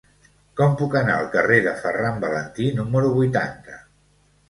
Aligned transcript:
Com 0.61 0.73
puc 0.79 0.97
anar 1.01 1.17
al 1.17 1.29
carrer 1.35 1.61
de 1.67 1.75
Ferran 1.83 2.19
Valentí 2.25 2.73
número 2.83 3.15
vuitanta? 3.23 3.83